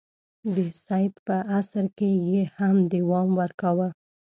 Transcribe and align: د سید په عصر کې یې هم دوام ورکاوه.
د 0.55 0.57
سید 0.85 1.13
په 1.25 1.35
عصر 1.57 1.85
کې 1.97 2.09
یې 2.29 2.41
هم 2.57 2.75
دوام 2.93 3.29
ورکاوه. 3.41 3.87